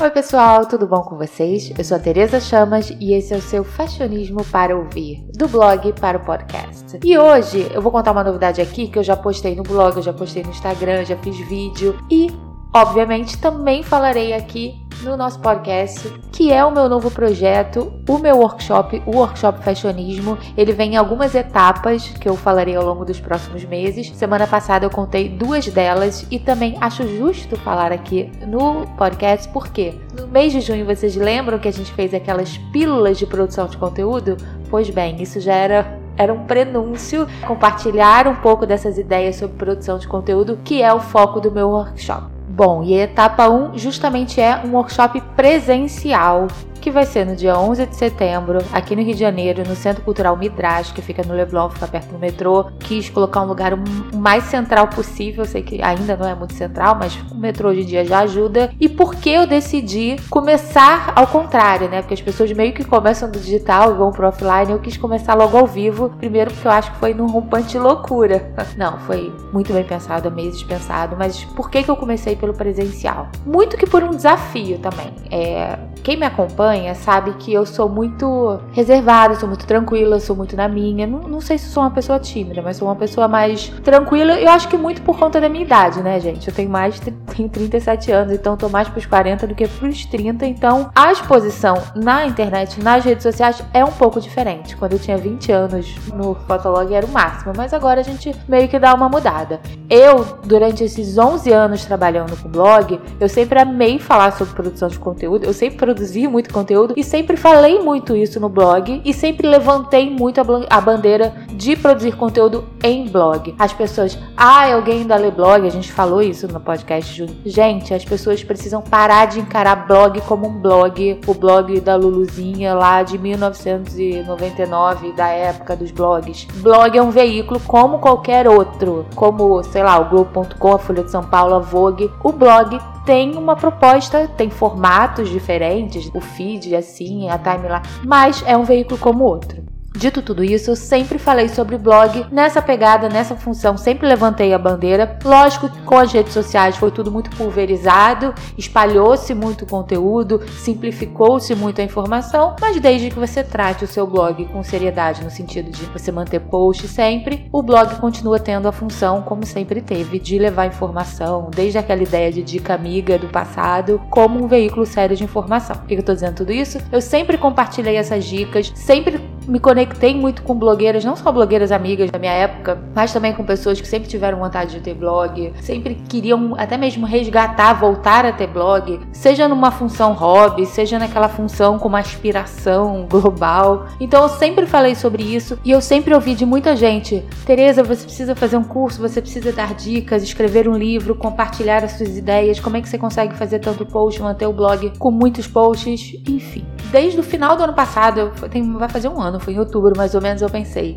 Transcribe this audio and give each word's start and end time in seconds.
Oi 0.00 0.10
pessoal, 0.10 0.66
tudo 0.66 0.86
bom 0.86 1.02
com 1.02 1.16
vocês? 1.16 1.70
Eu 1.78 1.84
sou 1.84 1.96
a 1.96 2.00
Tereza 2.00 2.40
Chamas 2.40 2.90
e 2.98 3.12
esse 3.12 3.32
é 3.32 3.36
o 3.36 3.40
seu 3.40 3.62
Fashionismo 3.62 4.44
para 4.44 4.76
ouvir, 4.76 5.24
do 5.36 5.46
blog 5.46 5.92
para 5.92 6.18
o 6.18 6.24
podcast. 6.24 6.98
E 7.04 7.16
hoje 7.16 7.70
eu 7.72 7.80
vou 7.80 7.92
contar 7.92 8.10
uma 8.10 8.24
novidade 8.24 8.60
aqui 8.60 8.88
que 8.88 8.98
eu 8.98 9.04
já 9.04 9.16
postei 9.16 9.54
no 9.54 9.62
blog, 9.62 9.96
eu 9.96 10.02
já 10.02 10.12
postei 10.12 10.42
no 10.42 10.50
Instagram, 10.50 11.04
já 11.04 11.16
fiz 11.18 11.36
vídeo 11.46 11.96
e 12.10 12.30
obviamente 12.74 13.38
também 13.38 13.84
falarei 13.84 14.32
aqui 14.32 14.74
no 15.02 15.16
nosso 15.16 15.40
podcast, 15.40 16.08
que 16.30 16.52
é 16.52 16.64
o 16.64 16.70
meu 16.70 16.88
novo 16.88 17.10
projeto, 17.10 17.92
o 18.08 18.18
meu 18.18 18.36
workshop, 18.38 19.02
o 19.06 19.16
Workshop 19.16 19.62
Fashionismo. 19.64 20.38
Ele 20.56 20.72
vem 20.72 20.94
em 20.94 20.96
algumas 20.96 21.34
etapas 21.34 22.08
que 22.08 22.28
eu 22.28 22.36
falarei 22.36 22.76
ao 22.76 22.84
longo 22.84 23.04
dos 23.04 23.20
próximos 23.20 23.64
meses. 23.64 24.10
Semana 24.14 24.46
passada 24.46 24.86
eu 24.86 24.90
contei 24.90 25.28
duas 25.28 25.66
delas 25.66 26.26
e 26.30 26.38
também 26.38 26.76
acho 26.80 27.06
justo 27.16 27.56
falar 27.56 27.92
aqui 27.92 28.30
no 28.46 28.86
podcast, 28.96 29.48
porque 29.48 29.94
no 30.18 30.26
mês 30.28 30.52
de 30.52 30.60
junho 30.60 30.86
vocês 30.86 31.16
lembram 31.16 31.58
que 31.58 31.68
a 31.68 31.72
gente 31.72 31.92
fez 31.92 32.14
aquelas 32.14 32.56
pílulas 32.72 33.18
de 33.18 33.26
produção 33.26 33.66
de 33.66 33.76
conteúdo? 33.76 34.36
Pois 34.70 34.88
bem, 34.90 35.20
isso 35.20 35.40
já 35.40 35.54
era 35.54 36.00
era 36.14 36.32
um 36.32 36.44
prenúncio, 36.44 37.26
compartilhar 37.46 38.28
um 38.28 38.36
pouco 38.36 38.66
dessas 38.66 38.98
ideias 38.98 39.36
sobre 39.36 39.56
produção 39.56 39.98
de 39.98 40.06
conteúdo, 40.06 40.58
que 40.62 40.82
é 40.82 40.92
o 40.92 41.00
foco 41.00 41.40
do 41.40 41.50
meu 41.50 41.70
workshop. 41.70 42.31
Bom, 42.54 42.82
e 42.84 42.92
a 42.92 43.04
etapa 43.04 43.48
1 43.48 43.78
justamente 43.78 44.38
é 44.38 44.60
um 44.62 44.74
workshop 44.74 45.22
presencial 45.34 46.48
que 46.82 46.90
vai 46.90 47.06
ser 47.06 47.24
no 47.24 47.36
dia 47.36 47.56
11 47.56 47.86
de 47.86 47.96
setembro, 47.96 48.58
aqui 48.72 48.96
no 48.96 49.02
Rio 49.02 49.14
de 49.14 49.20
Janeiro, 49.20 49.62
no 49.66 49.76
Centro 49.76 50.02
Cultural 50.02 50.36
Midrash, 50.36 50.90
que 50.90 51.00
fica 51.00 51.22
no 51.22 51.32
Leblon, 51.32 51.70
fica 51.70 51.86
perto 51.86 52.12
do 52.12 52.18
metrô. 52.18 52.66
Quis 52.80 53.08
colocar 53.08 53.40
um 53.40 53.46
lugar 53.46 53.72
o 53.72 54.16
mais 54.16 54.44
central 54.44 54.88
possível, 54.88 55.44
sei 55.44 55.62
que 55.62 55.80
ainda 55.80 56.16
não 56.16 56.28
é 56.28 56.34
muito 56.34 56.54
central, 56.54 56.96
mas 56.98 57.16
o 57.30 57.36
metrô 57.36 57.68
hoje 57.68 57.82
em 57.82 57.86
dia 57.86 58.04
já 58.04 58.18
ajuda. 58.20 58.72
E 58.80 58.88
por 58.88 59.14
que 59.14 59.30
eu 59.30 59.46
decidi 59.46 60.16
começar 60.28 61.12
ao 61.14 61.28
contrário, 61.28 61.88
né? 61.88 62.02
Porque 62.02 62.14
as 62.14 62.20
pessoas 62.20 62.50
meio 62.52 62.72
que 62.72 62.84
começam 62.84 63.30
do 63.30 63.38
digital 63.38 63.92
e 63.92 63.94
vão 63.94 64.10
pro 64.10 64.26
offline. 64.26 64.72
Eu 64.72 64.80
quis 64.80 64.96
começar 64.96 65.34
logo 65.34 65.56
ao 65.56 65.68
vivo, 65.68 66.10
primeiro 66.18 66.50
porque 66.50 66.66
eu 66.66 66.72
acho 66.72 66.90
que 66.92 66.98
foi 66.98 67.14
num 67.14 67.26
rompante 67.26 67.78
loucura. 67.78 68.52
Não, 68.76 68.98
foi 69.00 69.32
muito 69.52 69.72
bem 69.72 69.84
pensado, 69.84 70.30
meses 70.32 70.64
pensado, 70.64 71.14
mas 71.16 71.44
por 71.44 71.70
que, 71.70 71.84
que 71.84 71.90
eu 71.90 71.96
comecei 71.96 72.34
pelo 72.34 72.52
presencial? 72.52 73.28
Muito 73.46 73.76
que 73.76 73.86
por 73.86 74.02
um 74.02 74.10
desafio 74.10 74.78
também. 74.78 75.12
É, 75.30 75.78
quem 76.02 76.16
me 76.16 76.26
acompanha 76.26 76.71
acompanha 76.72 76.94
sabe 76.94 77.34
que 77.34 77.52
eu 77.52 77.66
sou 77.66 77.88
muito 77.88 78.58
reservada, 78.72 79.34
sou 79.34 79.48
muito 79.48 79.66
tranquila, 79.66 80.18
sou 80.18 80.34
muito 80.34 80.56
na 80.56 80.68
minha. 80.68 81.06
Não, 81.06 81.20
não 81.20 81.40
sei 81.40 81.58
se 81.58 81.68
sou 81.68 81.82
uma 81.82 81.90
pessoa 81.90 82.18
tímida, 82.18 82.62
mas 82.62 82.76
sou 82.76 82.88
uma 82.88 82.96
pessoa 82.96 83.28
mais 83.28 83.68
tranquila. 83.82 84.38
Eu 84.40 84.50
acho 84.50 84.68
que 84.68 84.76
muito 84.76 85.02
por 85.02 85.18
conta 85.18 85.40
da 85.40 85.48
minha 85.48 85.64
idade, 85.64 86.02
né, 86.02 86.18
gente? 86.18 86.48
Eu 86.48 86.54
tenho 86.54 86.70
mais 86.70 86.98
tenho 87.36 87.48
37 87.48 88.10
anos, 88.10 88.32
então 88.32 88.56
tô 88.56 88.68
mais 88.68 88.88
pros 88.88 89.06
40 89.06 89.46
do 89.46 89.54
que 89.54 89.68
pros 89.68 90.04
30. 90.06 90.46
Então, 90.46 90.90
a 90.94 91.12
exposição 91.12 91.76
na 91.94 92.26
internet, 92.26 92.82
nas 92.82 93.04
redes 93.04 93.22
sociais, 93.22 93.62
é 93.72 93.84
um 93.84 93.92
pouco 93.92 94.20
diferente. 94.20 94.76
Quando 94.76 94.94
eu 94.94 94.98
tinha 94.98 95.16
20 95.16 95.52
anos 95.52 95.94
no 96.14 96.34
Fotolog 96.34 96.92
era 96.92 97.04
o 97.04 97.10
máximo, 97.10 97.52
mas 97.56 97.74
agora 97.74 98.00
a 98.00 98.04
gente 98.04 98.34
meio 98.48 98.68
que 98.68 98.78
dá 98.78 98.94
uma 98.94 99.08
mudada. 99.08 99.60
Eu, 99.88 100.38
durante 100.44 100.84
esses 100.84 101.18
11 101.18 101.52
anos 101.52 101.84
trabalhando 101.84 102.36
com 102.40 102.48
blog, 102.48 103.00
eu 103.20 103.28
sempre 103.28 103.60
amei 103.60 103.98
falar 103.98 104.32
sobre 104.32 104.54
produção 104.54 104.88
de 104.88 104.98
conteúdo, 104.98 105.44
eu 105.44 105.52
sempre 105.52 105.76
produzi 105.76 106.26
muito 106.26 106.52
conteúdo 106.52 106.61
conteúdo. 106.62 106.94
E 106.96 107.04
sempre 107.04 107.36
falei 107.36 107.78
muito 107.80 108.16
isso 108.16 108.40
no 108.40 108.48
blog 108.48 109.02
e 109.04 109.12
sempre 109.12 109.46
levantei 109.46 110.08
muito 110.08 110.40
a, 110.40 110.80
bandeira 110.80 111.34
de 111.62 111.76
produzir 111.76 112.16
conteúdo 112.16 112.64
em 112.82 113.06
blog. 113.06 113.54
As 113.56 113.72
pessoas, 113.72 114.18
ah, 114.36 114.74
alguém 114.74 115.06
da 115.06 115.14
Leblog, 115.14 115.64
a 115.64 115.70
gente 115.70 115.92
falou 115.92 116.20
isso 116.20 116.48
no 116.48 116.58
podcast, 116.58 117.16
Júlio. 117.16 117.36
Gente, 117.46 117.94
as 117.94 118.04
pessoas 118.04 118.42
precisam 118.42 118.82
parar 118.82 119.26
de 119.26 119.38
encarar 119.38 119.86
blog 119.86 120.20
como 120.22 120.48
um 120.48 120.60
blog, 120.60 121.20
o 121.24 121.34
blog 121.34 121.78
da 121.78 121.94
Luluzinha 121.94 122.74
lá 122.74 123.04
de 123.04 123.16
1999, 123.16 125.12
da 125.12 125.28
época 125.28 125.76
dos 125.76 125.92
blogs. 125.92 126.48
Blog 126.56 126.98
é 126.98 127.02
um 127.02 127.10
veículo 127.10 127.60
como 127.60 128.00
qualquer 128.00 128.48
outro, 128.48 129.06
como, 129.14 129.62
sei 129.62 129.84
lá, 129.84 130.00
o 130.00 130.08
Globo.com, 130.08 130.72
a 130.72 130.78
Folha 130.80 131.04
de 131.04 131.12
São 131.12 131.22
Paulo, 131.22 131.54
a 131.54 131.60
Vogue. 131.60 132.10
O 132.24 132.32
blog 132.32 132.76
tem 133.06 133.36
uma 133.36 133.54
proposta, 133.54 134.26
tem 134.36 134.50
formatos 134.50 135.28
diferentes, 135.28 136.10
o 136.12 136.20
feed 136.20 136.74
assim, 136.74 137.30
a 137.30 137.38
timeline, 137.38 137.82
mas 138.04 138.42
é 138.46 138.56
um 138.56 138.64
veículo 138.64 138.98
como 138.98 139.22
outro. 139.22 139.61
Dito 139.94 140.22
tudo 140.22 140.42
isso, 140.42 140.74
sempre 140.74 141.18
falei 141.18 141.48
sobre 141.48 141.76
blog 141.76 142.26
nessa 142.32 142.62
pegada, 142.62 143.08
nessa 143.08 143.36
função, 143.36 143.76
sempre 143.76 144.06
levantei 144.06 144.52
a 144.54 144.58
bandeira. 144.58 145.18
Lógico 145.22 145.68
que 145.68 145.80
com 145.82 145.96
as 145.96 146.12
redes 146.12 146.32
sociais 146.32 146.76
foi 146.76 146.90
tudo 146.90 147.12
muito 147.12 147.30
pulverizado, 147.36 148.34
espalhou-se 148.56 149.34
muito 149.34 149.66
conteúdo, 149.66 150.40
simplificou-se 150.58 151.54
muito 151.54 151.80
a 151.80 151.84
informação, 151.84 152.56
mas 152.60 152.80
desde 152.80 153.10
que 153.10 153.18
você 153.18 153.44
trate 153.44 153.84
o 153.84 153.86
seu 153.86 154.06
blog 154.06 154.44
com 154.46 154.62
seriedade, 154.62 155.22
no 155.22 155.30
sentido 155.30 155.70
de 155.70 155.84
você 155.84 156.10
manter 156.10 156.40
post 156.40 156.88
sempre, 156.88 157.48
o 157.52 157.62
blog 157.62 157.94
continua 157.96 158.40
tendo 158.40 158.66
a 158.66 158.72
função, 158.72 159.22
como 159.22 159.44
sempre 159.44 159.80
teve, 159.80 160.18
de 160.18 160.38
levar 160.38 160.66
informação, 160.66 161.50
desde 161.54 161.78
aquela 161.78 162.02
ideia 162.02 162.32
de 162.32 162.42
dica 162.42 162.74
amiga 162.74 163.18
do 163.18 163.28
passado, 163.28 164.00
como 164.10 164.42
um 164.42 164.48
veículo 164.48 164.86
sério 164.86 165.14
de 165.14 165.22
informação. 165.22 165.76
Por 165.76 165.86
que 165.86 165.94
eu 165.94 166.00
estou 166.00 166.14
dizendo 166.14 166.36
tudo 166.36 166.52
isso? 166.52 166.78
Eu 166.90 167.00
sempre 167.00 167.36
compartilhei 167.36 167.96
essas 167.96 168.24
dicas, 168.24 168.72
sempre 168.74 169.20
me 169.46 169.58
conectei 169.58 170.14
muito 170.14 170.42
com 170.42 170.54
blogueiras, 170.54 171.04
não 171.04 171.16
só 171.16 171.30
blogueiras 171.32 171.72
amigas 171.72 172.10
da 172.10 172.18
minha 172.18 172.32
época, 172.32 172.78
mas 172.94 173.12
também 173.12 173.32
com 173.32 173.44
pessoas 173.44 173.80
que 173.80 173.88
sempre 173.88 174.08
tiveram 174.08 174.38
vontade 174.38 174.72
de 174.72 174.80
ter 174.80 174.94
blog, 174.94 175.52
sempre 175.60 175.94
queriam 176.08 176.54
até 176.56 176.76
mesmo 176.76 177.06
resgatar, 177.06 177.74
voltar 177.74 178.24
a 178.24 178.32
ter 178.32 178.46
blog, 178.46 179.00
seja 179.12 179.48
numa 179.48 179.70
função 179.70 180.12
hobby, 180.12 180.66
seja 180.66 180.98
naquela 180.98 181.28
função 181.28 181.78
com 181.78 181.88
uma 181.88 181.98
aspiração 182.00 183.06
global. 183.08 183.86
Então 184.00 184.22
eu 184.22 184.28
sempre 184.28 184.66
falei 184.66 184.94
sobre 184.94 185.22
isso 185.22 185.58
e 185.64 185.70
eu 185.70 185.80
sempre 185.80 186.14
ouvi 186.14 186.34
de 186.34 186.46
muita 186.46 186.76
gente: 186.76 187.24
Tereza, 187.44 187.82
você 187.82 188.04
precisa 188.04 188.34
fazer 188.34 188.56
um 188.56 188.64
curso, 188.64 189.00
você 189.00 189.20
precisa 189.20 189.52
dar 189.52 189.74
dicas, 189.74 190.22
escrever 190.22 190.68
um 190.68 190.76
livro, 190.76 191.14
compartilhar 191.14 191.84
as 191.84 191.92
suas 191.92 192.16
ideias, 192.16 192.60
como 192.60 192.76
é 192.76 192.80
que 192.80 192.88
você 192.88 192.98
consegue 192.98 193.34
fazer 193.34 193.58
tanto 193.58 193.84
post, 193.86 194.20
manter 194.20 194.46
o 194.46 194.52
blog 194.52 194.92
com 194.98 195.10
muitos 195.10 195.46
posts, 195.46 196.14
enfim. 196.28 196.64
Desde 196.90 197.18
o 197.18 197.22
final 197.22 197.56
do 197.56 197.62
ano 197.62 197.72
passado, 197.72 198.32
vai 198.78 198.88
fazer 198.88 199.08
um 199.08 199.20
ano 199.20 199.31
ano, 199.32 199.40
foi 199.40 199.54
em 199.54 199.58
outubro 199.58 199.94
mais 199.96 200.14
ou 200.14 200.20
menos, 200.20 200.42
eu 200.42 200.50
pensei, 200.50 200.96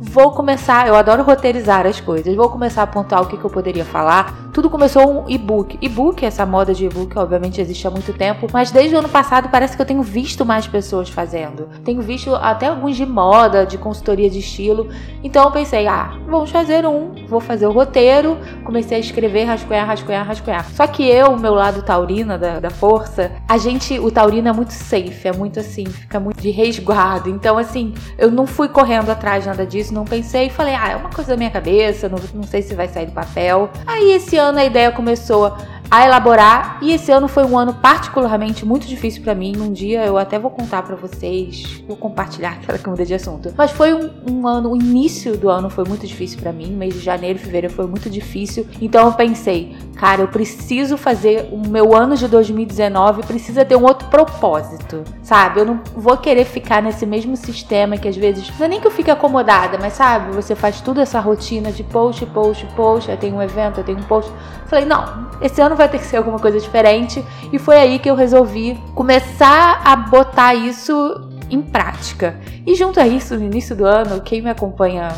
vou 0.00 0.30
começar, 0.30 0.86
eu 0.86 0.94
adoro 0.94 1.22
roteirizar 1.22 1.86
as 1.86 2.00
coisas, 2.00 2.34
vou 2.34 2.50
começar 2.50 2.82
a 2.82 2.84
apontar 2.84 3.22
o 3.22 3.26
que, 3.26 3.36
que 3.36 3.44
eu 3.44 3.50
poderia 3.50 3.84
falar. 3.84 4.50
Tudo 4.52 4.70
começou 4.70 5.24
um 5.24 5.28
e-book. 5.28 5.78
E-book, 5.80 6.24
essa 6.24 6.44
moda 6.44 6.74
de 6.74 6.86
e-book, 6.86 7.18
obviamente 7.18 7.60
existe 7.60 7.86
há 7.86 7.90
muito 7.90 8.12
tempo, 8.12 8.46
mas 8.52 8.70
desde 8.70 8.94
o 8.94 8.98
ano 8.98 9.08
passado 9.08 9.48
parece 9.48 9.76
que 9.76 9.82
eu 9.82 9.86
tenho 9.86 10.02
visto 10.02 10.44
mais 10.44 10.66
pessoas 10.66 11.08
fazendo. 11.08 11.68
Tenho 11.84 12.00
visto 12.02 12.34
até 12.34 12.68
alguns 12.68 12.96
de 12.96 13.06
moda, 13.06 13.66
de 13.66 13.78
consultoria 13.78 14.28
de 14.28 14.38
estilo. 14.38 14.88
Então 15.22 15.44
eu 15.44 15.50
pensei, 15.50 15.86
ah, 15.86 16.18
vamos 16.26 16.50
fazer 16.50 16.86
um, 16.86 17.26
vou 17.26 17.40
fazer 17.40 17.66
o 17.66 17.72
roteiro. 17.72 18.38
Comecei 18.64 18.96
a 18.96 19.00
escrever, 19.00 19.44
rascunhar, 19.44 19.86
rascunhar, 19.86 20.26
rascunhar. 20.26 20.64
Só 20.70 20.86
que 20.86 21.06
eu, 21.06 21.32
o 21.32 21.38
meu 21.38 21.54
lado 21.54 21.82
taurina 21.82 22.38
da, 22.38 22.60
da 22.60 22.70
força, 22.70 23.32
a 23.48 23.58
gente, 23.58 23.98
o 23.98 24.10
taurino 24.10 24.48
é 24.48 24.52
muito 24.52 24.72
safe, 24.72 25.28
é 25.28 25.32
muito 25.32 25.60
assim, 25.60 25.84
fica 25.86 26.18
muito 26.18 26.40
de 26.40 26.50
resguardo. 26.50 27.28
Então, 27.28 27.58
assim, 27.58 27.94
eu 28.18 28.30
não 28.30 28.46
fui 28.46 28.68
correndo 28.68 29.10
atrás 29.10 29.44
nada 29.44 29.66
disso 29.66 29.85
não 29.92 30.04
pensei 30.04 30.50
falei, 30.50 30.74
ah, 30.74 30.90
é 30.90 30.96
uma 30.96 31.10
coisa 31.10 31.30
da 31.30 31.36
minha 31.36 31.50
cabeça, 31.50 32.08
não, 32.08 32.18
não 32.34 32.42
sei 32.44 32.62
se 32.62 32.74
vai 32.74 32.88
sair 32.88 33.06
do 33.06 33.12
papel. 33.12 33.70
Aí 33.86 34.12
esse 34.12 34.36
ano 34.36 34.58
a 34.58 34.64
ideia 34.64 34.90
começou 34.90 35.56
a 35.90 36.04
elaborar 36.04 36.78
e 36.82 36.92
esse 36.92 37.12
ano 37.12 37.28
foi 37.28 37.44
um 37.44 37.56
ano 37.56 37.74
particularmente 37.74 38.64
muito 38.64 38.86
difícil 38.86 39.22
para 39.22 39.34
mim. 39.34 39.56
Um 39.56 39.72
dia 39.72 40.04
eu 40.04 40.18
até 40.18 40.38
vou 40.38 40.50
contar 40.50 40.82
para 40.82 40.96
vocês, 40.96 41.82
vou 41.86 41.96
compartilhar 41.96 42.52
aquela 42.52 42.78
que 42.78 42.88
muda 42.88 43.04
de 43.04 43.14
assunto. 43.14 43.52
Mas 43.56 43.70
foi 43.70 43.94
um, 43.94 44.10
um, 44.28 44.46
ano, 44.48 44.72
o 44.72 44.76
início 44.76 45.36
do 45.36 45.48
ano 45.48 45.70
foi 45.70 45.84
muito 45.84 46.06
difícil 46.06 46.38
para 46.40 46.52
mim, 46.52 46.72
mês 46.72 46.94
de 46.94 47.00
janeiro, 47.00 47.38
fevereiro 47.38 47.72
foi 47.72 47.86
muito 47.86 48.10
difícil. 48.10 48.66
Então 48.80 49.06
eu 49.06 49.12
pensei, 49.12 49.76
cara, 49.96 50.22
eu 50.22 50.28
preciso 50.28 50.96
fazer 50.96 51.48
o 51.52 51.68
meu 51.68 51.94
ano 51.94 52.16
de 52.16 52.26
2019 52.26 53.22
precisa 53.22 53.64
ter 53.64 53.76
um 53.76 53.84
outro 53.84 54.08
propósito, 54.08 55.04
sabe? 55.26 55.58
Eu 55.58 55.64
não 55.64 55.80
vou 55.96 56.16
querer 56.16 56.44
ficar 56.44 56.80
nesse 56.80 57.04
mesmo 57.04 57.36
sistema 57.36 57.96
que 57.96 58.06
às 58.06 58.16
vezes 58.16 58.48
não 58.56 58.64
é 58.64 58.68
nem 58.68 58.80
que 58.80 58.86
eu 58.86 58.92
fique 58.92 59.10
acomodada, 59.10 59.76
mas 59.76 59.94
sabe, 59.94 60.32
você 60.32 60.54
faz 60.54 60.80
toda 60.80 61.02
essa 61.02 61.18
rotina 61.18 61.72
de 61.72 61.82
post, 61.82 62.24
post, 62.26 62.64
post, 62.76 63.10
aí 63.10 63.16
tem 63.16 63.32
um 63.32 63.42
evento, 63.42 63.78
aí 63.78 63.84
tem 63.84 63.96
um 63.96 64.02
post. 64.04 64.30
Falei, 64.66 64.84
não, 64.84 65.26
esse 65.42 65.60
ano 65.60 65.74
vai 65.74 65.88
ter 65.88 65.98
que 65.98 66.04
ser 66.04 66.18
alguma 66.18 66.38
coisa 66.38 66.60
diferente. 66.60 67.24
E 67.52 67.58
foi 67.58 67.76
aí 67.76 67.98
que 67.98 68.08
eu 68.08 68.14
resolvi 68.14 68.80
começar 68.94 69.82
a 69.84 69.96
botar 69.96 70.54
isso 70.54 71.28
em 71.50 71.60
prática. 71.60 72.38
E 72.64 72.76
junto 72.76 73.00
a 73.00 73.06
isso, 73.06 73.36
no 73.36 73.44
início 73.44 73.74
do 73.74 73.84
ano, 73.84 74.20
quem 74.20 74.40
me 74.40 74.50
acompanha 74.50 75.08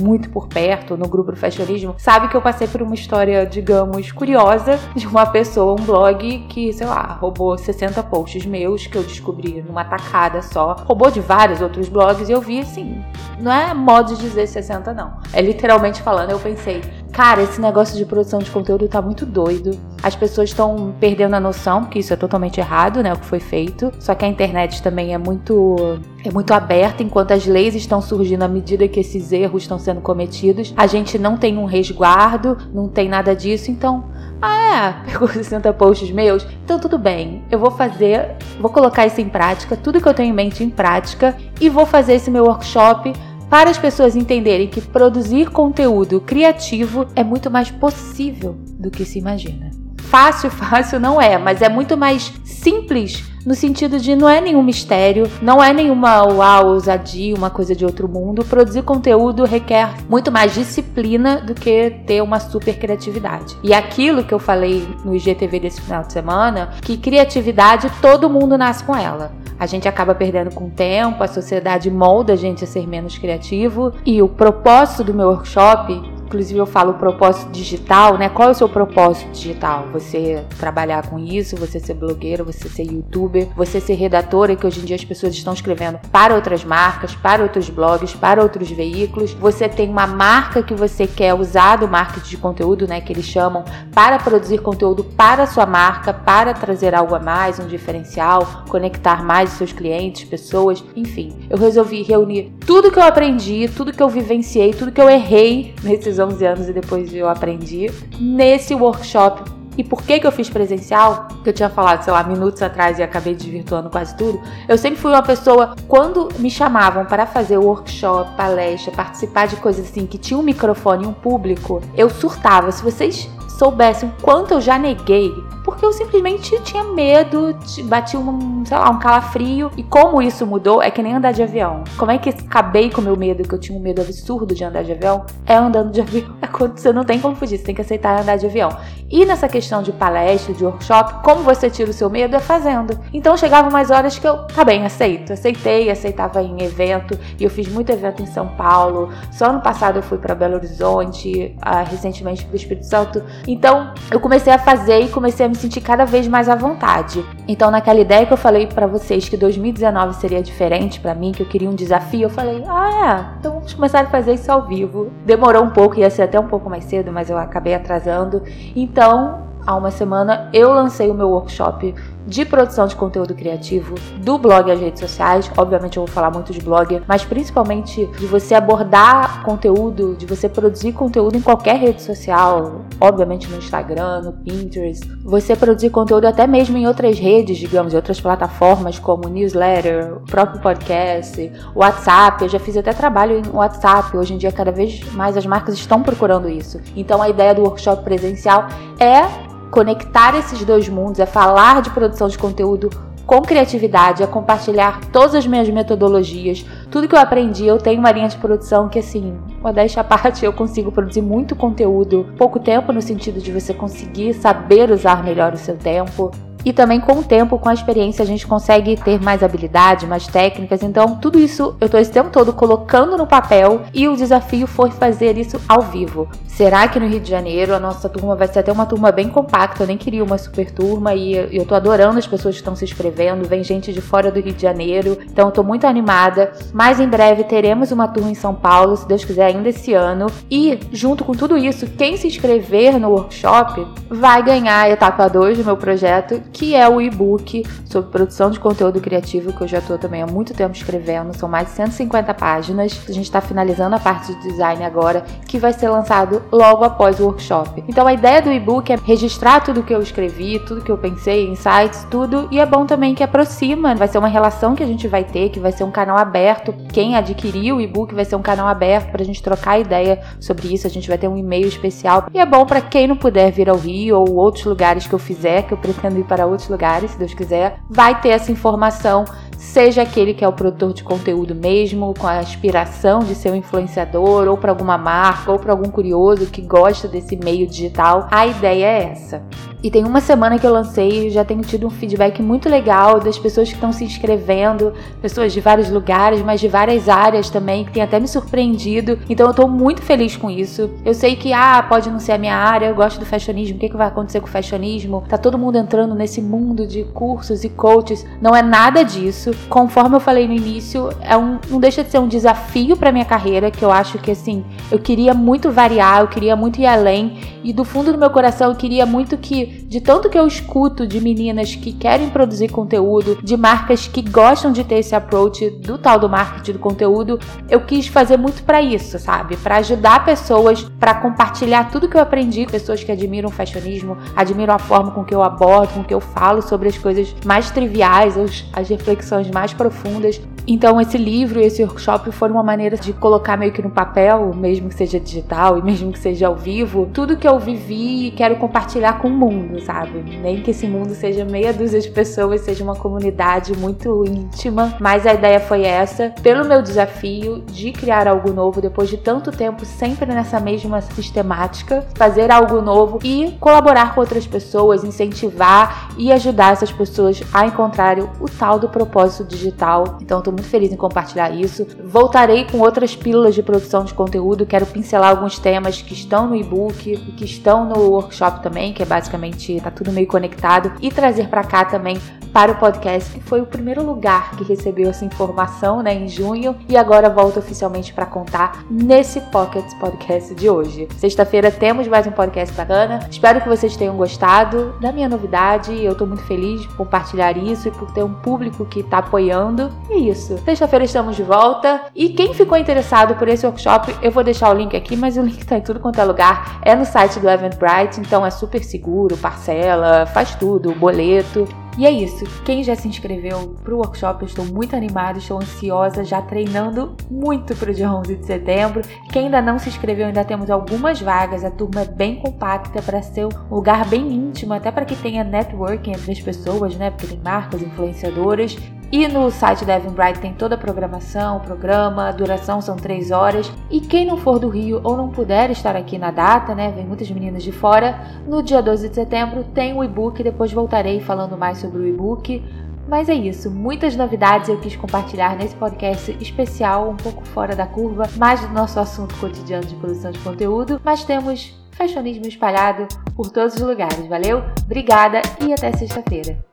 muito 0.00 0.30
por 0.30 0.48
perto 0.48 0.96
no 0.96 1.08
grupo 1.08 1.32
do 1.32 1.36
Fashionismo 1.36 1.94
sabe 1.98 2.28
que 2.28 2.36
eu 2.36 2.40
passei 2.42 2.66
por 2.66 2.82
uma 2.82 2.94
história, 2.94 3.44
digamos, 3.44 4.10
curiosa 4.12 4.78
de 4.94 5.06
uma 5.06 5.26
pessoa, 5.26 5.80
um 5.80 5.84
blog 5.84 6.46
que, 6.48 6.72
sei 6.72 6.86
lá, 6.86 7.18
roubou 7.20 7.56
60 7.58 8.02
posts 8.04 8.46
meus 8.46 8.86
que 8.86 8.96
eu 8.96 9.02
descobri 9.02 9.62
numa 9.62 9.84
tacada 9.84 10.40
só. 10.42 10.76
Roubou 10.84 11.10
de 11.10 11.20
vários 11.20 11.60
outros 11.60 11.88
blogs 11.88 12.28
e 12.28 12.32
eu 12.32 12.40
vi 12.40 12.60
assim, 12.60 13.04
não 13.40 13.52
é 13.52 13.74
modo 13.74 14.14
de 14.14 14.20
dizer 14.20 14.46
60 14.46 14.94
não. 14.94 15.14
É 15.32 15.40
literalmente 15.40 16.00
falando, 16.02 16.30
eu 16.30 16.38
pensei, 16.38 16.80
Cara, 17.12 17.42
esse 17.42 17.60
negócio 17.60 17.94
de 17.94 18.06
produção 18.06 18.38
de 18.38 18.50
conteúdo 18.50 18.88
tá 18.88 19.02
muito 19.02 19.26
doido. 19.26 19.78
As 20.02 20.16
pessoas 20.16 20.48
estão 20.48 20.94
perdendo 20.98 21.34
a 21.34 21.40
noção, 21.40 21.82
porque 21.82 21.98
isso 21.98 22.10
é 22.10 22.16
totalmente 22.16 22.58
errado, 22.58 23.02
né? 23.02 23.12
O 23.12 23.18
que 23.18 23.26
foi 23.26 23.38
feito. 23.38 23.92
Só 24.00 24.14
que 24.14 24.24
a 24.24 24.28
internet 24.28 24.82
também 24.82 25.12
é 25.12 25.18
muito 25.18 26.00
é 26.24 26.30
muito 26.30 26.54
aberta, 26.54 27.02
enquanto 27.02 27.32
as 27.32 27.44
leis 27.46 27.74
estão 27.74 28.00
surgindo 28.00 28.42
à 28.42 28.48
medida 28.48 28.88
que 28.88 29.00
esses 29.00 29.30
erros 29.30 29.62
estão 29.62 29.78
sendo 29.78 30.00
cometidos. 30.00 30.72
A 30.74 30.86
gente 30.86 31.18
não 31.18 31.36
tem 31.36 31.58
um 31.58 31.66
resguardo, 31.66 32.56
não 32.72 32.88
tem 32.88 33.08
nada 33.08 33.36
disso, 33.36 33.70
então 33.70 34.04
ah, 34.40 35.02
é, 35.06 35.10
pegou 35.12 35.28
60 35.28 35.72
posts 35.74 36.10
meus? 36.10 36.46
Então 36.64 36.78
tudo 36.78 36.96
bem, 36.96 37.44
eu 37.50 37.58
vou 37.58 37.70
fazer, 37.70 38.36
vou 38.58 38.70
colocar 38.70 39.06
isso 39.06 39.20
em 39.20 39.28
prática, 39.28 39.76
tudo 39.76 40.00
que 40.00 40.08
eu 40.08 40.14
tenho 40.14 40.30
em 40.30 40.32
mente 40.32 40.64
em 40.64 40.70
prática 40.70 41.36
e 41.60 41.68
vou 41.68 41.84
fazer 41.84 42.14
esse 42.14 42.30
meu 42.30 42.44
workshop 42.44 43.12
para 43.52 43.68
as 43.68 43.76
pessoas 43.76 44.16
entenderem 44.16 44.66
que 44.66 44.80
produzir 44.80 45.50
conteúdo 45.50 46.22
criativo 46.22 47.06
é 47.14 47.22
muito 47.22 47.50
mais 47.50 47.70
possível 47.70 48.56
do 48.78 48.90
que 48.90 49.04
se 49.04 49.18
imagina. 49.18 49.70
Fácil, 49.98 50.48
fácil 50.50 50.98
não 50.98 51.20
é, 51.20 51.36
mas 51.36 51.60
é 51.60 51.68
muito 51.68 51.94
mais 51.94 52.32
simples 52.46 53.30
no 53.44 53.54
sentido 53.54 53.98
de 53.98 54.16
não 54.16 54.26
é 54.26 54.40
nenhum 54.40 54.62
mistério, 54.62 55.30
não 55.42 55.62
é 55.62 55.70
nenhuma 55.70 56.22
uau, 56.22 56.68
ousadia, 56.68 57.34
uma 57.34 57.50
coisa 57.50 57.76
de 57.76 57.84
outro 57.84 58.08
mundo. 58.08 58.42
Produzir 58.42 58.84
conteúdo 58.84 59.44
requer 59.44 59.96
muito 60.08 60.32
mais 60.32 60.54
disciplina 60.54 61.38
do 61.38 61.52
que 61.52 61.90
ter 62.06 62.22
uma 62.22 62.40
super 62.40 62.78
criatividade. 62.78 63.54
E 63.62 63.74
aquilo 63.74 64.24
que 64.24 64.32
eu 64.32 64.38
falei 64.38 64.88
no 65.04 65.14
IGTV 65.14 65.60
desse 65.60 65.82
final 65.82 66.04
de 66.04 66.12
semana, 66.14 66.70
que 66.80 66.96
criatividade 66.96 67.90
todo 68.00 68.30
mundo 68.30 68.56
nasce 68.56 68.82
com 68.82 68.96
ela 68.96 69.41
a 69.62 69.66
gente 69.66 69.86
acaba 69.86 70.12
perdendo 70.12 70.50
com 70.50 70.64
o 70.64 70.70
tempo, 70.70 71.22
a 71.22 71.28
sociedade 71.28 71.88
molda 71.88 72.32
a 72.32 72.36
gente 72.36 72.64
a 72.64 72.66
ser 72.66 72.84
menos 72.84 73.16
criativo. 73.16 73.94
E 74.04 74.20
o 74.20 74.28
propósito 74.28 75.04
do 75.04 75.14
meu 75.14 75.28
workshop 75.28 76.02
Inclusive 76.32 76.58
eu 76.58 76.64
falo 76.64 76.94
propósito 76.94 77.52
digital, 77.52 78.16
né? 78.16 78.30
Qual 78.30 78.48
é 78.48 78.52
o 78.52 78.54
seu 78.54 78.66
propósito 78.66 79.30
digital? 79.32 79.88
Você 79.92 80.42
trabalhar 80.58 81.06
com 81.06 81.18
isso, 81.18 81.56
você 81.56 81.78
ser 81.78 81.92
blogueira, 81.92 82.42
você 82.42 82.70
ser 82.70 82.84
youtuber, 82.84 83.48
você 83.54 83.78
ser 83.82 83.92
redatora, 83.92 84.56
que 84.56 84.66
hoje 84.66 84.80
em 84.80 84.84
dia 84.86 84.96
as 84.96 85.04
pessoas 85.04 85.34
estão 85.34 85.52
escrevendo 85.52 86.00
para 86.10 86.34
outras 86.34 86.64
marcas, 86.64 87.14
para 87.14 87.42
outros 87.42 87.68
blogs, 87.68 88.14
para 88.14 88.42
outros 88.42 88.70
veículos. 88.70 89.34
Você 89.34 89.68
tem 89.68 89.90
uma 89.90 90.06
marca 90.06 90.62
que 90.62 90.72
você 90.72 91.06
quer 91.06 91.34
usar 91.34 91.76
do 91.76 91.86
marketing 91.86 92.30
de 92.30 92.38
conteúdo, 92.38 92.88
né? 92.88 93.02
Que 93.02 93.12
eles 93.12 93.26
chamam, 93.26 93.62
para 93.94 94.18
produzir 94.18 94.62
conteúdo 94.62 95.04
para 95.04 95.42
a 95.42 95.46
sua 95.46 95.66
marca, 95.66 96.14
para 96.14 96.54
trazer 96.54 96.94
algo 96.94 97.14
a 97.14 97.20
mais, 97.20 97.58
um 97.58 97.66
diferencial, 97.66 98.64
conectar 98.70 99.22
mais 99.22 99.52
os 99.52 99.58
seus 99.58 99.72
clientes, 99.74 100.24
pessoas, 100.24 100.82
enfim. 100.96 101.36
Eu 101.50 101.58
resolvi 101.58 102.02
reunir 102.02 102.54
tudo 102.66 102.90
que 102.90 102.98
eu 102.98 103.02
aprendi, 103.02 103.68
tudo 103.68 103.92
que 103.92 104.02
eu 104.02 104.08
vivenciei, 104.08 104.72
tudo 104.72 104.90
que 104.90 105.00
eu 105.00 105.10
errei 105.10 105.74
nesses 105.82 106.21
11 106.22 106.44
anos 106.44 106.68
e 106.68 106.72
depois 106.72 107.12
eu 107.14 107.28
aprendi 107.28 107.90
nesse 108.18 108.74
workshop. 108.74 109.50
E 109.76 109.82
por 109.82 110.02
que, 110.02 110.20
que 110.20 110.26
eu 110.26 110.32
fiz 110.32 110.50
presencial? 110.50 111.28
Que 111.42 111.48
eu 111.48 111.52
tinha 111.52 111.70
falado, 111.70 112.02
sei 112.02 112.12
lá, 112.12 112.22
minutos 112.22 112.60
atrás 112.60 112.98
e 112.98 113.02
acabei 113.02 113.34
desvirtuando 113.34 113.88
quase 113.88 114.14
tudo. 114.16 114.40
Eu 114.68 114.76
sempre 114.76 115.00
fui 115.00 115.10
uma 115.10 115.22
pessoa, 115.22 115.74
quando 115.88 116.28
me 116.38 116.50
chamavam 116.50 117.06
para 117.06 117.24
fazer 117.24 117.56
workshop, 117.56 118.36
palestra, 118.36 118.92
participar 118.92 119.48
de 119.48 119.56
coisas 119.56 119.88
assim, 119.88 120.06
que 120.06 120.18
tinha 120.18 120.38
um 120.38 120.42
microfone 120.42 121.04
e 121.04 121.06
um 121.06 121.12
público, 121.12 121.80
eu 121.96 122.10
surtava. 122.10 122.70
Se 122.70 122.82
vocês 122.82 123.30
soubessem 123.58 124.10
o 124.10 124.22
quanto 124.22 124.54
eu 124.54 124.60
já 124.60 124.78
neguei 124.78 125.32
porque 125.72 125.86
eu 125.86 125.92
simplesmente 125.92 126.60
tinha 126.60 126.84
medo, 126.84 127.56
bati 127.84 128.14
um, 128.14 128.62
sei 128.64 128.76
lá, 128.76 128.90
um 128.90 128.98
calafrio. 128.98 129.70
E 129.74 129.82
como 129.82 130.20
isso 130.20 130.46
mudou, 130.46 130.82
é 130.82 130.90
que 130.90 131.02
nem 131.02 131.14
andar 131.14 131.32
de 131.32 131.42
avião. 131.42 131.82
Como 131.96 132.10
é 132.10 132.18
que 132.18 132.28
acabei 132.28 132.90
com 132.90 133.00
o 133.00 133.04
meu 133.04 133.16
medo, 133.16 133.42
que 133.42 133.54
eu 133.54 133.58
tinha 133.58 133.76
um 133.76 133.80
medo 133.80 134.02
absurdo 134.02 134.54
de 134.54 134.62
andar 134.62 134.84
de 134.84 134.92
avião? 134.92 135.24
É 135.46 135.54
andando 135.54 135.90
de 135.90 136.00
avião. 136.02 136.36
É 136.42 136.46
quando 136.46 136.76
você 136.76 136.92
não 136.92 137.04
tem 137.04 137.18
como 137.18 137.34
fugir, 137.34 137.56
você 137.56 137.64
tem 137.64 137.74
que 137.74 137.80
aceitar 137.80 138.20
andar 138.20 138.36
de 138.36 138.44
avião. 138.44 138.68
E 139.12 139.26
nessa 139.26 139.46
questão 139.46 139.82
de 139.82 139.92
palestra, 139.92 140.54
de 140.54 140.64
workshop, 140.64 141.22
como 141.22 141.42
você 141.42 141.68
tira 141.68 141.90
o 141.90 141.92
seu 141.92 142.08
medo 142.08 142.34
é 142.34 142.40
fazendo. 142.40 142.98
Então 143.12 143.36
chegavam 143.36 143.70
mais 143.70 143.90
horas 143.90 144.18
que 144.18 144.26
eu, 144.26 144.46
tá 144.46 144.64
bem, 144.64 144.86
aceito. 144.86 145.34
Aceitei, 145.34 145.90
aceitava 145.90 146.42
em 146.42 146.62
evento. 146.62 147.18
E 147.38 147.44
eu 147.44 147.50
fiz 147.50 147.68
muito 147.68 147.92
evento 147.92 148.22
em 148.22 148.26
São 148.26 148.48
Paulo. 148.48 149.12
Só 149.30 149.50
ano 149.50 149.60
passado 149.60 149.98
eu 149.98 150.02
fui 150.02 150.16
para 150.16 150.34
Belo 150.34 150.54
Horizonte, 150.54 151.54
uh, 151.58 151.90
recentemente 151.90 152.42
para 152.46 152.56
Espírito 152.56 152.86
Santo. 152.86 153.22
Então 153.46 153.92
eu 154.10 154.18
comecei 154.18 154.50
a 154.50 154.58
fazer 154.58 155.00
e 155.00 155.08
comecei 155.10 155.44
a 155.44 155.48
me 155.48 155.56
sentir 155.56 155.82
cada 155.82 156.06
vez 156.06 156.26
mais 156.26 156.48
à 156.48 156.54
vontade. 156.54 157.22
Então, 157.46 157.70
naquela 157.70 158.00
ideia 158.00 158.24
que 158.24 158.32
eu 158.32 158.36
falei 158.36 158.66
para 158.66 158.86
vocês 158.86 159.28
que 159.28 159.36
2019 159.36 160.14
seria 160.14 160.42
diferente 160.42 161.00
para 161.00 161.14
mim, 161.14 161.32
que 161.32 161.42
eu 161.42 161.46
queria 161.46 161.68
um 161.68 161.74
desafio, 161.74 162.22
eu 162.22 162.30
falei: 162.30 162.62
"Ah, 162.68 163.34
é, 163.34 163.38
então 163.38 163.54
vamos 163.54 163.74
começar 163.74 164.00
a 164.00 164.06
fazer 164.06 164.34
isso 164.34 164.50
ao 164.50 164.62
vivo". 164.62 165.10
Demorou 165.26 165.64
um 165.64 165.70
pouco, 165.70 165.98
ia 165.98 166.08
ser 166.10 166.22
até 166.22 166.38
um 166.38 166.46
pouco 166.46 166.70
mais 166.70 166.84
cedo, 166.84 167.12
mas 167.12 167.30
eu 167.30 167.36
acabei 167.36 167.74
atrasando. 167.74 168.42
Então, 168.76 169.42
há 169.66 169.76
uma 169.76 169.90
semana 169.90 170.48
eu 170.52 170.72
lancei 170.72 171.10
o 171.10 171.14
meu 171.14 171.30
workshop 171.30 171.94
de 172.26 172.44
produção 172.44 172.86
de 172.86 172.96
conteúdo 172.96 173.34
criativo 173.34 173.94
do 174.18 174.38
blog 174.38 174.70
as 174.70 174.80
redes 174.80 175.00
sociais. 175.00 175.50
Obviamente 175.56 175.96
eu 175.96 176.04
vou 176.04 176.12
falar 176.12 176.30
muito 176.30 176.52
de 176.52 176.60
blog, 176.60 177.02
mas 177.06 177.24
principalmente 177.24 178.06
de 178.06 178.26
você 178.26 178.54
abordar 178.54 179.42
conteúdo, 179.42 180.14
de 180.16 180.26
você 180.26 180.48
produzir 180.48 180.92
conteúdo 180.92 181.36
em 181.36 181.40
qualquer 181.40 181.78
rede 181.78 182.02
social, 182.02 182.82
obviamente 183.00 183.48
no 183.48 183.56
Instagram, 183.56 184.22
no 184.22 184.32
Pinterest. 184.32 185.08
Você 185.24 185.56
produzir 185.56 185.90
conteúdo 185.90 186.26
até 186.26 186.46
mesmo 186.46 186.76
em 186.76 186.86
outras 186.86 187.18
redes, 187.18 187.58
digamos, 187.58 187.92
em 187.92 187.96
outras 187.96 188.20
plataformas 188.20 188.98
como 188.98 189.28
newsletter, 189.28 190.16
o 190.16 190.20
próprio 190.20 190.60
podcast, 190.60 191.52
WhatsApp. 191.74 192.42
Eu 192.42 192.48
já 192.48 192.58
fiz 192.58 192.76
até 192.76 192.92
trabalho 192.92 193.38
em 193.38 193.48
WhatsApp. 193.52 194.16
Hoje 194.16 194.34
em 194.34 194.38
dia 194.38 194.52
cada 194.52 194.70
vez 194.70 195.02
mais 195.12 195.36
as 195.36 195.46
marcas 195.46 195.74
estão 195.74 196.02
procurando 196.02 196.48
isso. 196.48 196.80
Então 196.96 197.20
a 197.20 197.28
ideia 197.28 197.54
do 197.54 197.62
workshop 197.62 198.02
presencial 198.02 198.66
é 198.98 199.52
conectar 199.72 200.38
esses 200.38 200.62
dois 200.66 200.86
mundos, 200.86 201.18
é 201.18 201.24
falar 201.24 201.80
de 201.80 201.88
produção 201.88 202.28
de 202.28 202.36
conteúdo 202.36 202.90
com 203.26 203.40
criatividade, 203.40 204.22
é 204.22 204.26
compartilhar 204.26 205.00
todas 205.10 205.34
as 205.34 205.46
minhas 205.46 205.66
metodologias, 205.70 206.66
tudo 206.90 207.08
que 207.08 207.14
eu 207.14 207.18
aprendi. 207.18 207.66
Eu 207.66 207.78
tenho 207.78 207.98
uma 207.98 208.12
linha 208.12 208.28
de 208.28 208.36
produção 208.36 208.90
que, 208.90 208.98
assim, 208.98 209.34
modéstia 209.62 210.02
à 210.02 210.04
parte, 210.04 210.44
eu 210.44 210.52
consigo 210.52 210.92
produzir 210.92 211.22
muito 211.22 211.56
conteúdo, 211.56 212.26
pouco 212.36 212.60
tempo, 212.60 212.92
no 212.92 213.00
sentido 213.00 213.40
de 213.40 213.50
você 213.50 213.72
conseguir 213.72 214.34
saber 214.34 214.90
usar 214.90 215.24
melhor 215.24 215.54
o 215.54 215.56
seu 215.56 215.76
tempo. 215.76 216.30
E 216.64 216.72
também 216.72 217.00
com 217.00 217.14
o 217.14 217.24
tempo, 217.24 217.58
com 217.58 217.68
a 217.68 217.74
experiência, 217.74 218.22
a 218.22 218.26
gente 218.26 218.46
consegue 218.46 218.96
ter 218.96 219.20
mais 219.20 219.42
habilidade, 219.42 220.06
mais 220.06 220.26
técnicas. 220.26 220.82
Então, 220.82 221.16
tudo 221.16 221.38
isso 221.38 221.76
eu 221.80 221.88
tô 221.88 221.98
esse 221.98 222.10
tempo 222.10 222.30
todo 222.30 222.52
colocando 222.52 223.16
no 223.16 223.26
papel 223.26 223.82
e 223.92 224.08
o 224.08 224.16
desafio 224.16 224.66
foi 224.66 224.90
fazer 224.90 225.36
isso 225.36 225.60
ao 225.68 225.82
vivo. 225.82 226.28
Será 226.46 226.86
que 226.86 227.00
no 227.00 227.06
Rio 227.06 227.18
de 227.18 227.30
Janeiro 227.30 227.74
a 227.74 227.80
nossa 227.80 228.08
turma 228.08 228.36
vai 228.36 228.46
ser 228.46 228.58
até 228.58 228.70
uma 228.70 228.84
turma 228.84 229.10
bem 229.10 229.28
compacta? 229.28 229.82
Eu 229.82 229.86
nem 229.86 229.96
queria 229.96 230.22
uma 230.22 230.36
super 230.36 230.70
turma 230.70 231.14
e 231.14 231.34
eu 231.50 231.64
tô 231.64 231.74
adorando 231.74 232.18
as 232.18 232.26
pessoas 232.26 232.54
que 232.54 232.60
estão 232.60 232.76
se 232.76 232.84
inscrevendo. 232.84 233.48
Vem 233.48 233.64
gente 233.64 233.92
de 233.92 234.00
fora 234.00 234.30
do 234.30 234.38
Rio 234.38 234.52
de 234.52 234.60
Janeiro, 234.60 235.18
então 235.24 235.50
tô 235.50 235.62
muito 235.62 235.86
animada. 235.86 236.52
Mas 236.72 237.00
em 237.00 237.08
breve 237.08 237.44
teremos 237.44 237.90
uma 237.90 238.06
turma 238.06 238.30
em 238.30 238.34
São 238.34 238.54
Paulo, 238.54 238.96
se 238.96 239.08
Deus 239.08 239.24
quiser, 239.24 239.46
ainda 239.46 239.70
esse 239.70 239.94
ano. 239.94 240.26
E 240.50 240.78
junto 240.92 241.24
com 241.24 241.32
tudo 241.32 241.56
isso, 241.56 241.86
quem 241.86 242.16
se 242.16 242.26
inscrever 242.26 243.00
no 243.00 243.08
workshop 243.08 243.86
vai 244.10 244.42
ganhar 244.42 244.82
a 244.82 244.90
etapa 244.90 245.28
2 245.28 245.58
do 245.58 245.64
meu 245.64 245.76
projeto, 245.76 246.40
que 246.52 246.74
é 246.74 246.88
o 246.88 247.00
e-book 247.00 247.64
sobre 247.84 248.10
produção 248.10 248.50
de 248.50 248.60
conteúdo 248.60 249.00
criativo, 249.00 249.52
que 249.52 249.62
eu 249.62 249.68
já 249.68 249.78
estou 249.78 249.98
também 249.98 250.22
há 250.22 250.26
muito 250.26 250.54
tempo 250.54 250.74
escrevendo, 250.74 251.36
são 251.36 251.48
mais 251.48 251.68
de 251.68 251.74
150 251.74 252.34
páginas. 252.34 253.00
A 253.08 253.12
gente 253.12 253.24
está 253.24 253.40
finalizando 253.40 253.96
a 253.96 253.98
parte 253.98 254.34
de 254.34 254.42
design 254.42 254.84
agora, 254.84 255.24
que 255.46 255.58
vai 255.58 255.72
ser 255.72 255.88
lançado 255.88 256.42
logo 256.52 256.84
após 256.84 257.18
o 257.18 257.24
workshop. 257.24 257.82
Então 257.88 258.06
a 258.06 258.12
ideia 258.12 258.42
do 258.42 258.52
e-book 258.52 258.92
é 258.92 258.96
registrar 259.04 259.60
tudo 259.60 259.82
que 259.82 259.94
eu 259.94 260.02
escrevi, 260.02 260.58
tudo 260.60 260.82
que 260.82 260.90
eu 260.90 260.98
pensei, 260.98 261.48
insights, 261.48 262.06
tudo, 262.10 262.48
e 262.50 262.58
é 262.58 262.66
bom 262.66 262.86
também 262.86 263.14
que 263.14 263.22
aproxima, 263.22 263.94
vai 263.94 264.08
ser 264.08 264.18
uma 264.18 264.28
relação 264.28 264.74
que 264.74 264.82
a 264.82 264.86
gente 264.86 265.08
vai 265.08 265.24
ter, 265.24 265.48
que 265.50 265.60
vai 265.60 265.72
ser 265.72 265.84
um 265.84 265.90
canal 265.90 266.18
aberto. 266.18 266.74
Quem 266.92 267.16
adquirir 267.16 267.72
o 267.72 267.80
e-book 267.80 268.14
vai 268.14 268.24
ser 268.24 268.36
um 268.36 268.42
canal 268.42 268.68
aberto 268.68 269.10
para 269.10 269.22
a 269.22 269.24
gente 269.24 269.42
trocar 269.42 269.78
ideia 269.78 270.20
sobre 270.40 270.72
isso, 270.72 270.86
a 270.86 270.90
gente 270.90 271.08
vai 271.08 271.18
ter 271.18 271.28
um 271.28 271.36
e-mail 271.36 271.66
especial. 271.66 272.26
E 272.32 272.38
é 272.38 272.46
bom 272.46 272.66
para 272.66 272.80
quem 272.80 273.06
não 273.06 273.16
puder 273.16 273.50
vir 273.50 273.68
ao 273.68 273.76
Rio 273.76 274.18
ou 274.18 274.34
outros 274.36 274.64
lugares 274.64 275.06
que 275.06 275.14
eu 275.14 275.18
fizer, 275.18 275.62
que 275.62 275.72
eu 275.72 275.78
pretendo 275.78 276.18
ir 276.18 276.24
para 276.24 276.41
para 276.42 276.46
outros 276.46 276.68
lugares, 276.68 277.12
se 277.12 277.18
Deus 277.18 277.32
quiser, 277.32 277.78
vai 277.88 278.20
ter 278.20 278.30
essa 278.30 278.50
informação, 278.50 279.24
seja 279.56 280.02
aquele 280.02 280.34
que 280.34 280.44
é 280.44 280.48
o 280.48 280.52
produtor 280.52 280.92
de 280.92 281.04
conteúdo 281.04 281.54
mesmo, 281.54 282.12
com 282.18 282.26
a 282.26 282.38
aspiração 282.38 283.20
de 283.20 283.34
ser 283.34 283.52
um 283.52 283.54
influenciador, 283.54 284.48
ou 284.48 284.56
para 284.56 284.72
alguma 284.72 284.98
marca, 284.98 285.52
ou 285.52 285.58
para 285.58 285.72
algum 285.72 285.88
curioso 285.88 286.46
que 286.46 286.60
gosta 286.60 287.06
desse 287.06 287.36
meio 287.36 287.66
digital. 287.66 288.26
A 288.30 288.46
ideia 288.46 288.86
é 288.86 289.02
essa. 289.12 289.42
E 289.82 289.90
tem 289.90 290.04
uma 290.04 290.20
semana 290.20 290.60
que 290.60 290.66
eu 290.66 290.72
lancei 290.72 291.26
e 291.26 291.30
já 291.30 291.44
tenho 291.44 291.60
tido 291.62 291.88
um 291.88 291.90
feedback 291.90 292.40
muito 292.40 292.68
legal 292.68 293.18
das 293.18 293.36
pessoas 293.36 293.68
que 293.68 293.74
estão 293.74 293.92
se 293.92 294.04
inscrevendo, 294.04 294.92
pessoas 295.20 295.52
de 295.52 295.60
vários 295.60 295.90
lugares, 295.90 296.40
mas 296.40 296.60
de 296.60 296.68
várias 296.68 297.08
áreas 297.08 297.50
também, 297.50 297.84
que 297.84 297.90
tem 297.90 298.02
até 298.02 298.20
me 298.20 298.28
surpreendido. 298.28 299.18
Então 299.28 299.48
eu 299.48 299.52
tô 299.52 299.66
muito 299.66 300.00
feliz 300.00 300.36
com 300.36 300.48
isso. 300.48 300.88
Eu 301.04 301.12
sei 301.12 301.34
que, 301.34 301.52
ah, 301.52 301.84
pode 301.88 302.08
não 302.08 302.20
ser 302.20 302.30
a 302.30 302.38
minha 302.38 302.54
área, 302.54 302.86
eu 302.86 302.94
gosto 302.94 303.18
do 303.18 303.26
fashionismo, 303.26 303.76
o 303.76 303.80
que, 303.80 303.88
que 303.88 303.96
vai 303.96 304.06
acontecer 304.06 304.40
com 304.40 304.46
o 304.46 304.50
fashionismo? 304.50 305.24
Tá 305.28 305.36
todo 305.36 305.58
mundo 305.58 305.76
entrando 305.76 306.14
nesse 306.14 306.40
mundo 306.40 306.86
de 306.86 307.02
cursos 307.02 307.64
e 307.64 307.68
coaches. 307.68 308.24
Não 308.40 308.54
é 308.54 308.62
nada 308.62 309.02
disso. 309.02 309.50
Conforme 309.68 310.14
eu 310.14 310.20
falei 310.20 310.46
no 310.46 310.54
início, 310.54 311.10
é 311.20 311.36
um, 311.36 311.58
não 311.68 311.80
deixa 311.80 312.04
de 312.04 312.10
ser 312.10 312.20
um 312.20 312.28
desafio 312.28 312.96
para 312.96 313.10
minha 313.10 313.24
carreira, 313.24 313.68
que 313.68 313.84
eu 313.84 313.90
acho 313.90 314.18
que 314.18 314.30
assim, 314.30 314.64
eu 314.92 315.00
queria 315.00 315.34
muito 315.34 315.72
variar, 315.72 316.20
eu 316.20 316.28
queria 316.28 316.54
muito 316.54 316.80
ir 316.80 316.86
além. 316.86 317.36
E 317.64 317.72
do 317.72 317.84
fundo 317.84 318.12
do 318.12 318.18
meu 318.18 318.30
coração 318.30 318.70
eu 318.70 318.76
queria 318.76 319.04
muito 319.06 319.36
que 319.36 319.71
de 319.92 320.00
tanto 320.00 320.30
que 320.30 320.38
eu 320.38 320.46
escuto 320.46 321.06
de 321.06 321.20
meninas 321.20 321.74
que 321.74 321.92
querem 321.92 322.30
produzir 322.30 322.68
conteúdo, 322.68 323.38
de 323.42 323.56
marcas 323.56 324.08
que 324.08 324.22
gostam 324.22 324.72
de 324.72 324.82
ter 324.82 324.96
esse 324.96 325.14
approach 325.14 325.68
do 325.68 325.98
tal 325.98 326.18
do 326.18 326.28
marketing 326.28 326.72
do 326.72 326.78
conteúdo, 326.78 327.38
eu 327.68 327.80
quis 327.80 328.06
fazer 328.06 328.36
muito 328.36 328.62
para 328.62 328.80
isso, 328.80 329.18
sabe? 329.18 329.56
Para 329.56 329.76
ajudar 329.76 330.24
pessoas, 330.24 330.82
para 330.98 331.14
compartilhar 331.16 331.90
tudo 331.90 332.08
que 332.08 332.16
eu 332.16 332.22
aprendi, 332.22 332.66
pessoas 332.66 333.04
que 333.04 333.12
admiram 333.12 333.48
o 333.48 333.52
fashionismo, 333.52 334.16
admiram 334.34 334.74
a 334.74 334.78
forma 334.78 335.10
com 335.10 335.24
que 335.24 335.34
eu 335.34 335.42
abordo, 335.42 335.94
com 335.94 336.04
que 336.04 336.14
eu 336.14 336.20
falo 336.20 336.62
sobre 336.62 336.88
as 336.88 336.96
coisas 336.96 337.34
mais 337.44 337.70
triviais, 337.70 338.36
as 338.72 338.88
reflexões 338.88 339.50
mais 339.50 339.74
profundas. 339.74 340.40
Então 340.66 341.00
esse 341.00 341.18
livro 341.18 341.60
e 341.60 341.64
esse 341.64 341.82
workshop 341.82 342.30
foram 342.30 342.54
uma 342.54 342.62
maneira 342.62 342.96
de 342.96 343.12
colocar 343.12 343.56
meio 343.56 343.72
que 343.72 343.82
no 343.82 343.90
papel, 343.90 344.54
mesmo 344.54 344.88
que 344.88 344.94
seja 344.94 345.18
digital 345.18 345.76
e 345.76 345.82
mesmo 345.82 346.12
que 346.12 346.18
seja 346.18 346.46
ao 346.46 346.56
vivo, 346.56 347.10
tudo 347.12 347.36
que 347.36 347.46
eu 347.46 347.58
vivi 347.58 348.28
e 348.28 348.30
quero 348.30 348.56
compartilhar 348.56 349.18
com 349.18 349.28
o 349.28 349.30
mundo 349.30 349.61
mundo, 349.62 349.80
sabe? 349.80 350.22
Nem 350.40 350.62
que 350.62 350.70
esse 350.70 350.86
mundo 350.86 351.14
seja 351.14 351.44
meia 351.44 351.72
dúzia 351.72 352.00
de 352.00 352.10
pessoas, 352.10 352.62
seja 352.62 352.82
uma 352.84 352.96
comunidade 352.96 353.76
muito 353.76 354.24
íntima, 354.26 354.96
mas 355.00 355.26
a 355.26 355.34
ideia 355.34 355.60
foi 355.60 355.84
essa, 355.84 356.30
pelo 356.42 356.64
meu 356.64 356.82
desafio 356.82 357.62
de 357.62 357.92
criar 357.92 358.26
algo 358.28 358.52
novo 358.52 358.80
depois 358.80 359.08
de 359.08 359.16
tanto 359.16 359.50
tempo 359.50 359.84
sempre 359.84 360.26
nessa 360.26 360.60
mesma 360.60 361.00
sistemática, 361.00 362.06
fazer 362.14 362.50
algo 362.50 362.80
novo 362.80 363.18
e 363.22 363.56
colaborar 363.60 364.14
com 364.14 364.20
outras 364.20 364.46
pessoas, 364.46 365.04
incentivar 365.04 366.10
e 366.16 366.32
ajudar 366.32 366.72
essas 366.72 366.92
pessoas 366.92 367.42
a 367.52 367.66
encontrarem 367.66 368.28
o 368.40 368.48
tal 368.48 368.78
do 368.78 368.88
propósito 368.88 369.44
digital. 369.44 370.18
Então 370.20 370.38
estou 370.38 370.52
muito 370.52 370.68
feliz 370.68 370.92
em 370.92 370.96
compartilhar 370.96 371.50
isso. 371.50 371.86
Voltarei 372.04 372.64
com 372.64 372.78
outras 372.78 373.14
pílulas 373.14 373.54
de 373.54 373.62
produção 373.62 374.04
de 374.04 374.14
conteúdo, 374.14 374.66
quero 374.66 374.86
pincelar 374.86 375.30
alguns 375.30 375.58
temas 375.58 376.02
que 376.02 376.14
estão 376.14 376.48
no 376.48 376.56
e-book 376.56 377.12
e 377.12 377.32
que 377.32 377.44
estão 377.44 377.84
no 377.84 377.98
workshop 378.10 378.62
também, 378.62 378.92
que 378.92 379.02
é 379.02 379.06
basicamente 379.06 379.51
basicamente 379.52 379.80
tá 379.80 379.90
tudo 379.90 380.12
meio 380.12 380.26
conectado, 380.26 380.92
e 381.00 381.10
trazer 381.10 381.48
para 381.48 381.62
cá 381.62 381.84
também 381.84 382.18
para 382.52 382.72
o 382.72 382.74
podcast, 382.74 383.32
que 383.32 383.40
foi 383.40 383.62
o 383.62 383.66
primeiro 383.66 384.04
lugar 384.04 384.50
que 384.56 384.64
recebeu 384.64 385.08
essa 385.08 385.24
informação, 385.24 386.02
né, 386.02 386.14
em 386.14 386.28
junho, 386.28 386.76
e 386.86 386.98
agora 386.98 387.30
volto 387.30 387.58
oficialmente 387.58 388.12
para 388.12 388.26
contar 388.26 388.84
nesse 388.90 389.40
Pocket 389.40 389.84
Podcast 389.98 390.54
de 390.54 390.68
hoje. 390.68 391.08
Sexta-feira 391.16 391.70
temos 391.70 392.06
mais 392.06 392.26
um 392.26 392.30
podcast 392.30 392.74
bacana. 392.76 393.26
Espero 393.30 393.60
que 393.60 393.68
vocês 393.68 393.96
tenham 393.96 394.16
gostado 394.16 394.94
da 395.00 395.10
minha 395.10 395.30
novidade. 395.30 396.04
Eu 396.04 396.14
tô 396.14 396.26
muito 396.26 396.42
feliz 396.42 396.84
por 396.88 396.98
compartilhar 396.98 397.56
isso 397.56 397.88
e 397.88 397.90
por 397.90 398.12
ter 398.12 398.22
um 398.22 398.34
público 398.34 398.84
que 398.84 399.02
tá 399.02 399.18
apoiando. 399.18 399.90
E 400.10 400.12
é 400.12 400.18
isso. 400.18 400.58
Sexta-feira 400.58 401.06
estamos 401.06 401.36
de 401.36 401.42
volta. 401.42 402.02
E 402.14 402.30
quem 402.30 402.52
ficou 402.52 402.76
interessado 402.76 403.34
por 403.36 403.48
esse 403.48 403.64
workshop, 403.64 404.14
eu 404.20 404.30
vou 404.30 404.44
deixar 404.44 404.70
o 404.70 404.74
link 404.74 404.94
aqui, 404.94 405.16
mas 405.16 405.38
o 405.38 405.42
link 405.42 405.64
tá 405.64 405.78
em 405.78 405.80
tudo 405.80 406.00
quanto 406.00 406.20
é 406.20 406.24
lugar. 406.24 406.80
É 406.82 406.94
no 406.94 407.06
site 407.06 407.40
do 407.40 407.48
Eventbrite, 407.48 408.20
então 408.20 408.44
é 408.44 408.50
super 408.50 408.84
seguro, 408.84 409.38
parcela, 409.42 410.24
faz 410.24 410.54
tudo, 410.54 410.94
boleto. 410.94 411.68
E 411.98 412.06
é 412.06 412.10
isso. 412.10 412.44
Quem 412.64 412.82
já 412.82 412.96
se 412.96 413.06
inscreveu 413.06 413.76
pro 413.84 413.98
workshop, 413.98 414.42
eu 414.42 414.48
estou 414.48 414.64
muito 414.64 414.96
animada, 414.96 415.38
estou 415.38 415.58
ansiosa, 415.58 416.24
já 416.24 416.40
treinando 416.40 417.14
muito 417.30 417.76
pro 417.76 417.92
dia 417.92 418.10
11 418.10 418.36
de 418.36 418.46
setembro. 418.46 419.02
Quem 419.30 419.44
ainda 419.44 419.60
não 419.60 419.78
se 419.78 419.90
inscreveu, 419.90 420.28
ainda 420.28 420.42
temos 420.42 420.70
algumas 420.70 421.20
vagas. 421.20 421.64
A 421.64 421.70
turma 421.70 422.00
é 422.00 422.06
bem 422.06 422.36
compacta 422.36 423.02
para 423.02 423.20
ser 423.20 423.44
um 423.44 423.50
lugar 423.70 424.08
bem 424.08 424.32
íntimo, 424.32 424.72
até 424.72 424.90
para 424.90 425.04
que 425.04 425.16
tenha 425.16 425.44
networking 425.44 426.12
entre 426.12 426.32
as 426.32 426.40
pessoas, 426.40 426.96
né? 426.96 427.10
Porque 427.10 427.26
tem 427.26 427.40
marcas 427.44 427.82
influenciadoras. 427.82 428.78
E 429.12 429.28
no 429.28 429.50
site 429.50 429.84
da 429.84 429.96
Eventbrite 429.96 430.40
tem 430.40 430.54
toda 430.54 430.74
a 430.74 430.78
programação, 430.78 431.58
o 431.58 431.60
programa, 431.60 432.28
a 432.28 432.32
duração 432.32 432.80
são 432.80 432.96
3 432.96 433.30
horas. 433.30 433.70
E 433.90 434.00
quem 434.00 434.24
não 434.24 434.38
for 434.38 434.58
do 434.58 434.70
Rio 434.70 435.02
ou 435.04 435.14
não 435.14 435.28
puder 435.28 435.70
estar 435.70 435.94
aqui 435.94 436.16
na 436.16 436.30
data, 436.30 436.74
né? 436.74 436.90
Vem 436.90 437.04
muitas 437.04 437.30
meninas 437.30 437.62
de 437.62 437.70
fora. 437.70 438.18
No 438.46 438.62
dia 438.62 438.80
12 438.80 439.10
de 439.10 439.14
setembro 439.14 439.64
tem 439.64 439.94
o 439.94 440.02
e-book, 440.02 440.42
depois 440.42 440.72
voltarei 440.72 441.20
falando 441.20 441.58
mais 441.58 441.76
sobre 441.76 441.98
o 441.98 442.08
e-book. 442.08 442.64
Mas 443.06 443.28
é 443.28 443.34
isso, 443.34 443.70
muitas 443.70 444.16
novidades 444.16 444.70
eu 444.70 444.78
quis 444.78 444.96
compartilhar 444.96 445.56
nesse 445.56 445.74
podcast 445.74 446.34
especial, 446.40 447.10
um 447.10 447.16
pouco 447.16 447.44
fora 447.44 447.76
da 447.76 447.84
curva, 447.84 448.26
mais 448.38 448.60
do 448.62 448.68
nosso 448.68 448.98
assunto 448.98 449.34
cotidiano 449.36 449.84
de 449.84 449.94
produção 449.96 450.30
de 450.30 450.38
conteúdo, 450.38 450.98
mas 451.04 451.22
temos 451.22 451.76
fashionismo 451.90 452.46
espalhado 452.46 453.06
por 453.36 453.50
todos 453.50 453.74
os 453.74 453.82
lugares, 453.82 454.26
valeu? 454.28 454.62
Obrigada 454.84 455.42
e 455.60 455.72
até 455.72 455.92
sexta-feira. 455.92 456.71